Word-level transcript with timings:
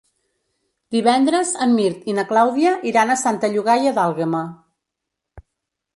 Divendres 0.95 1.51
en 1.65 1.75
Mirt 1.81 2.09
i 2.13 2.17
na 2.21 2.25
Clàudia 2.33 2.73
iran 2.93 3.15
a 3.17 3.21
Santa 3.25 3.53
Llogaia 3.55 3.95
d'Àlguema. 3.99 4.45